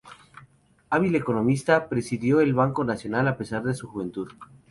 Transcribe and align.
Hábil 0.89 1.13
economista, 1.15 1.87
presidió 1.87 2.41
el 2.41 2.55
Banco 2.55 2.83
Nacional 2.83 3.27
a 3.27 3.37
pesar 3.37 3.61
de 3.61 3.75
su 3.75 3.87
juventud. 3.87 4.29